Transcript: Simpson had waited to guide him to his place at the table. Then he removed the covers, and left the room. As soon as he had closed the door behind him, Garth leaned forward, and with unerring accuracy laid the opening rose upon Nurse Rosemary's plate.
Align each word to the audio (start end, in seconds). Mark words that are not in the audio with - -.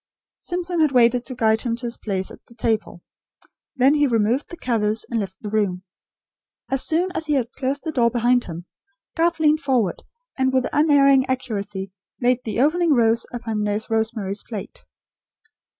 Simpson 0.39 0.79
had 0.79 0.91
waited 0.93 1.25
to 1.25 1.35
guide 1.35 1.61
him 1.61 1.75
to 1.75 1.85
his 1.85 1.97
place 1.99 2.31
at 2.31 2.43
the 2.47 2.55
table. 2.55 3.03
Then 3.75 3.93
he 3.93 4.07
removed 4.07 4.49
the 4.49 4.57
covers, 4.57 5.05
and 5.11 5.19
left 5.19 5.37
the 5.43 5.49
room. 5.51 5.83
As 6.71 6.81
soon 6.87 7.11
as 7.11 7.27
he 7.27 7.33
had 7.33 7.51
closed 7.51 7.83
the 7.83 7.91
door 7.91 8.09
behind 8.09 8.45
him, 8.45 8.65
Garth 9.15 9.39
leaned 9.39 9.59
forward, 9.61 10.01
and 10.35 10.51
with 10.51 10.65
unerring 10.73 11.27
accuracy 11.27 11.91
laid 12.19 12.43
the 12.43 12.61
opening 12.61 12.93
rose 12.95 13.27
upon 13.31 13.61
Nurse 13.61 13.91
Rosemary's 13.91 14.41
plate. 14.41 14.81